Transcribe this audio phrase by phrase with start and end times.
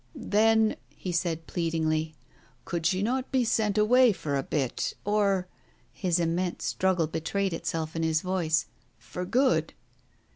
[0.15, 2.15] "Then," he said pleadingly.
[2.65, 5.47] "Could she not be sent away for a bit— or"—
[5.93, 8.65] his immense struggle betrayed itself in his voice—
[8.97, 9.73] "for good?"